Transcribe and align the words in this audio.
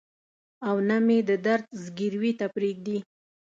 او 0.67 0.75
نه 0.89 0.97
مې 1.05 1.19
د 1.29 1.31
درد 1.45 1.65
ځګروي 1.83 2.31
ته 2.39 2.45
پرېږدي. 2.55 2.97